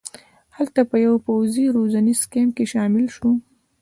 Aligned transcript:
هلته 0.57 0.81
په 0.89 0.95
یوه 1.05 1.17
پوځي 1.27 1.65
روزنیز 1.75 2.21
کمپ 2.33 2.51
کې 2.57 2.65
شامل 2.73 3.05
شو. 3.15 3.31